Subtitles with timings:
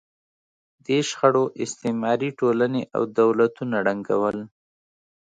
[0.85, 4.37] دې شخړو استعماري ټولنې او دولتونه ړنګول.